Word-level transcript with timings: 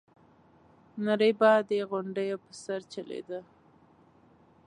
نری 1.05 1.31
باد 1.39 1.61
د 1.69 1.71
غونډيو 1.89 2.35
په 2.45 2.51
سر 2.63 2.81
چلېده. 2.93 3.39